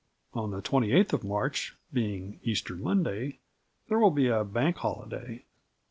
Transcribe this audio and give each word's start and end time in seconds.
On 0.33 0.49
the 0.49 0.63
28th 0.63 1.13
of 1.13 1.23
March, 1.23 1.75
being 1.93 2.39
Easter 2.41 2.75
Monday, 2.75 3.37
there 3.87 3.99
will 3.99 4.09
be 4.09 4.29
a 4.29 4.43
Bank 4.43 4.77
Holiday. 4.77 5.43